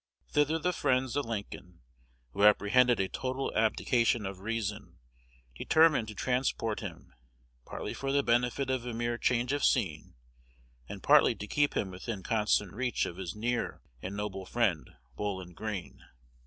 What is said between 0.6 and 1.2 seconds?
friends